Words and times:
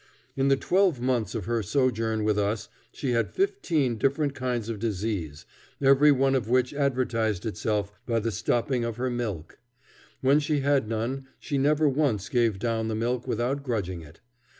In 0.35 0.47
the 0.47 0.55
twelve 0.57 0.99
months 0.99 1.35
of 1.35 1.45
her 1.45 1.61
sojourn 1.61 2.23
with 2.23 2.35
us 2.39 2.69
she 2.91 3.11
had 3.11 3.29
fifteen 3.35 3.99
different 3.99 4.33
kinds 4.33 4.67
of 4.67 4.79
disease, 4.79 5.45
every 5.79 6.11
one 6.11 6.33
of 6.33 6.49
which 6.49 6.73
advertised 6.73 7.45
itself 7.45 7.91
by 8.07 8.19
the 8.19 8.31
stopping 8.31 8.83
of 8.83 8.97
her 8.97 9.11
milk, 9.11 9.59
When 10.21 10.39
she 10.39 10.61
had 10.61 10.89
none, 10.89 11.27
she 11.37 11.59
never 11.59 11.87
once 11.87 12.29
gave 12.29 12.57
down 12.57 12.87
the 12.87 12.95
milk 12.95 13.27
without 13.27 13.61
grudging 13.61 14.01
it. 14.01 14.21